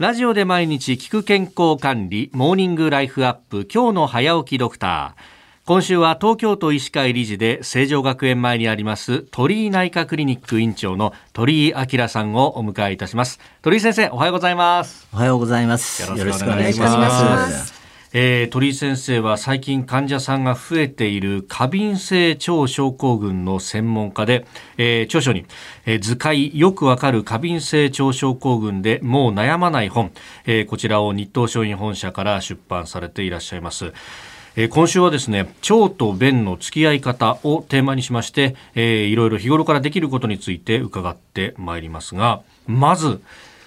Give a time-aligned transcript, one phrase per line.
[0.00, 5.66] ラジオで毎日聞く健康管理、モーニングライフアップ、今日の早起きドクター。
[5.66, 13.40] 今週は東京都医師会理事で成城学園前にあります鳥居内科クリニック院長の鳥居明さんをお迎えいたします。
[13.60, 15.06] 鳥居先生おはようございます。
[15.12, 16.00] おはようございます。
[16.00, 17.69] よろしくお願いします
[18.12, 24.46] えー、鳥居先生は最近患者さんが増えている過敏性腸症候群の専門家で、
[24.78, 25.46] えー、著書に、
[25.86, 30.10] えー、図解よくわかる過敏性腸症候群でもう悩まない本、
[30.44, 33.92] えー、こちらを日東商品本社から出版されていらっしゃいます。
[34.70, 43.22] 今週はですね腸と便の付き合い方をテーマにしまして、えー、いろいろ日頃からできることについて伺ってまいりますがまず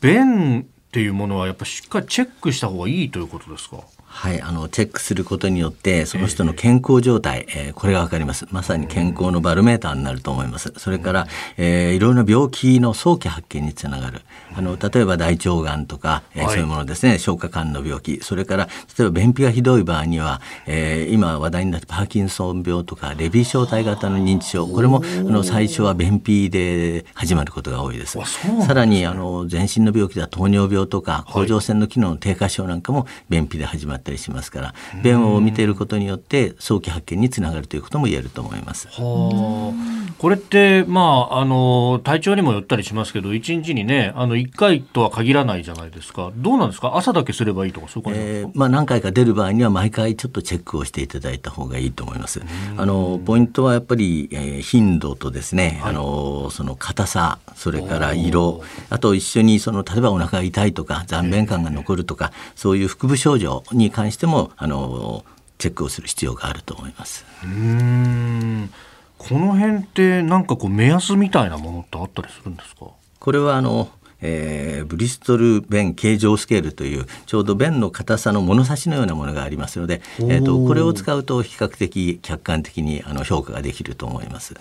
[0.00, 3.78] 便っていうものはやっぱしっかりチェックした方がいいということですか？
[4.16, 8.46] はい、あのチェックすることによってその人の健康状態、えー、これがわかります。
[8.52, 10.72] まさに健康のバロメーターになると思います。
[10.78, 14.22] それから、えー、いろいろな病気の早期発見につながる。
[14.56, 17.18] あの例えば大腸がんとか、えー、そういうものですね。
[17.18, 18.20] 消化管の病気。
[18.22, 24.68] それから例えば便秘がひどい場合には、えー、今話題になってパーキンソン病とかレビー小体型の認知症。
[24.68, 28.16] これもあの最初は便秘で始まることが多いです。
[28.64, 38.88] さらにあの全身の病気では糖尿病とか甲状腺の機能の低下症なんかも便秘で始まってったりしますから便を見ていることによって早期発見につながるということも言えると思います。
[38.88, 39.72] は
[40.24, 46.32] これって、まあ、あの体調にもよったりしますけど1日にねあの1回とは限らないじゃないですか。
[46.36, 46.96] どうなんですか？
[46.96, 52.40] 朝だけすればいいとかそういうえー、まあ、何回か出る場合には毎回ちょっとチェックをしていただいた方がいいと思います。
[52.78, 65.22] あのポイントはやっぱり、えー、頻度とですね、はい、あのその硬さそれから色あと一緒にその例えばお腹が痛いとか残便感が残るとか、そういう腹部症状に関してもあの
[65.58, 67.26] チェックをする必要があると思います。
[67.44, 68.70] うん
[69.28, 72.86] この辺ってなんかこう目安みたいなものってあったりするんですか？
[73.18, 73.88] これはあの
[74.26, 84.54] えー、ブリストル弁形状スケールというちょうど弁の硬さの物差しのようなものがありますので、えーと、これを使うと比較的客観的にあの評価ができると思います。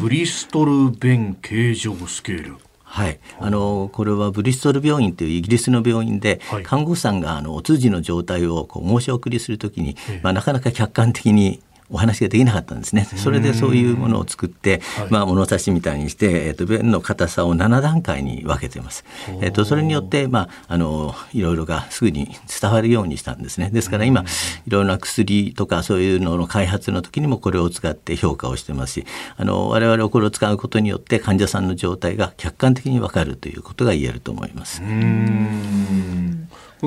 [0.00, 2.56] ブリストル弁形状スケール。
[2.84, 13.04] はい、あのこれはブリストル病院というイギリスの病院で、はい、看護師さんがあのお通じの状態をこう申し送りするときに、まあ、なかなか客観的にお話ができなかったんですね。
[13.04, 14.80] それでそういうものを作って、
[15.10, 19.04] まあ物差しみたいにして、えっ、ー、と便の硬さを7段階に分けています。
[19.40, 23.70] えっ、ー、とそれによってまああのいろいろがすぐに伝わるようにしたんですね。
[23.70, 24.24] ですから今
[24.66, 29.06] いろいろな薬とかそういうのの開発の時にもこれを使って評価をしてますし、
[29.36, 34.82] あの我々はこれを使うことによって患者さんの状態が客観的に分かるということが言えると思います。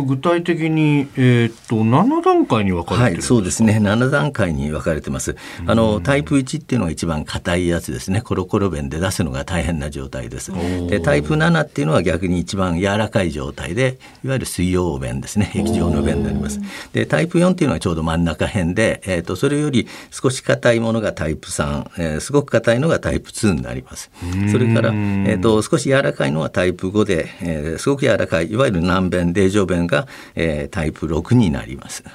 [0.01, 5.35] 具体的に、えー、っと7段階に分かれてるはい、そうですね7段階に分かれてます。
[5.67, 10.51] あのタイプ1っていうのが一番硬いやつですねコロコロ弁で出すのが大変な状態です。
[10.87, 16.59] でタイプ7っていうのは逆に一番柔らかい状態でいわゆる水溶弁ですね液状の弁になります。
[16.93, 24.11] でタイプ4っていうのはちょうど真ん中辺で、えー、っとそれより少し硬いものがタイプ3、えー、すごく硬いのがタイプ2になります。
[24.51, 32.03] それから、えー、っと少し柔らかいのはタイプ5で、えー、すごく柔らかいいわゆる軟便泥状弁が、えー、タイプ6になります。
[32.03, 32.09] こ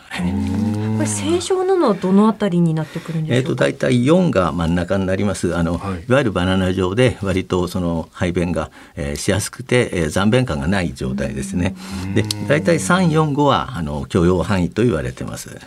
[1.01, 3.67] れ正常なのはどのあたりになってくるんでしょうか？
[3.67, 5.56] えっ、と大体4が真ん中になります。
[5.56, 11.75] あの、はい、いわゆるバナナ状で割とその排便が、えー、しやすくて、えー、残便感がない状態ですね。
[12.15, 15.59] で大体3、4、5はあの許容範囲と言われてます。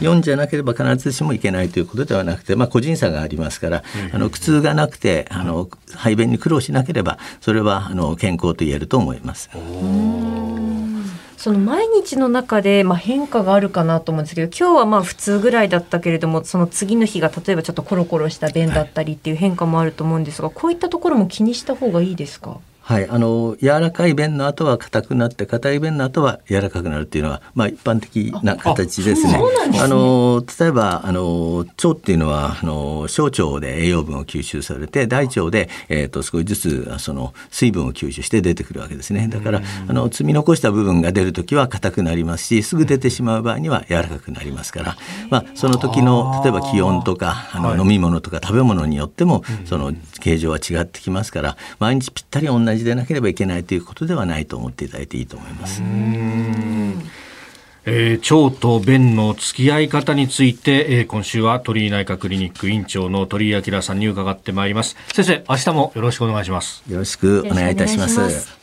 [0.00, 9.50] 4じゃなければ必ずしもいけないということではなくて、まあ、個人差がありますから、あの苦痛がなくてあの排便に苦労しなければそれはあの健康と言えると思います。
[11.40, 22.58] その毎日の中でまあ変化があるかなと思うんですけど今日はまあ普通ぐらいだったけれどもその次の日が例えばちょっとコロコロした便だったりっていう変化もあると思うんですが、こういったところも気にした方がいいですか？
[22.90, 29.38] はい、あの柔らかい便の後は硬くなって硬い便の後は柔らかくなるっていうのは、まあ、一般的な形ですね。
[29.64, 39.28] あ、ね、の例えばあの腸っていうのはあの小腸で栄養分を吸収されて大腸で、えーと、少しずつその水分を吸収して出てくるわけですね。
[39.28, 44.96] だからあの積み残した部分が出る時は硬くなりますしすぐ出てしまう場合には柔らかくなりますから、
[45.30, 55.82] まあ、その時の例えば気温とかあの、飲み物とか食べ物によってもその形状は違ってきますから毎日ぴったり同じじでなければいけないということではないと思っていただいていいと思います。
[57.86, 64.96] えー、腸と便の付き合い方について、えー、今週は鳥居内科クリニック院長の鳥居明さんに伺ってまいります。
[65.14, 66.82] 先生明日もよろしくお願いします。
[66.88, 68.59] よろしくお願いいたします